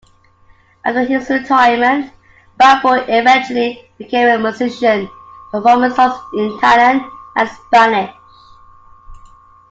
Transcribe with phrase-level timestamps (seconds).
[0.83, 2.11] After his retirement,
[2.57, 5.07] Balbo eventually became a musician,
[5.51, 8.11] performing songs in Italian and Spanish.